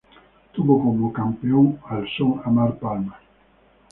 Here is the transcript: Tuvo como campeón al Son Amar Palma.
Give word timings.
Tuvo 0.51 0.81
como 0.83 1.13
campeón 1.13 1.79
al 1.87 2.07
Son 2.09 2.41
Amar 2.43 2.75
Palma. 2.79 3.19